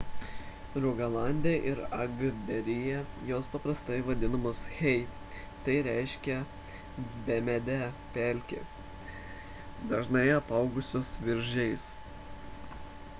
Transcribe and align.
rugalande 0.83 1.51
ir 1.71 1.79
agderyje 2.03 2.97
jos 3.27 3.45
paprastai 3.51 3.99
vadinamos 4.07 4.63
hei 4.79 4.99
tai 5.65 5.77
reiškia 5.89 6.39
bemedę 7.27 7.77
pelkę 8.15 8.59
dažnai 9.93 10.27
apaugusią 10.41 11.03
viržiais 11.27 11.89